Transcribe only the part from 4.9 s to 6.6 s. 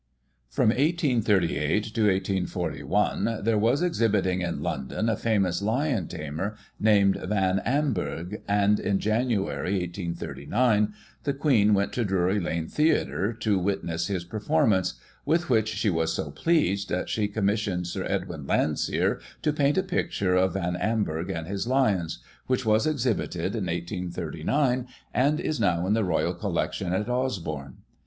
a famous lion tamer